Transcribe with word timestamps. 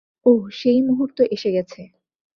ওহ্ 0.25 0.43
সেই 0.51 0.79
মুহুর্ত 0.81 1.17
এসে 1.31 1.49
গেছে। 1.51 1.81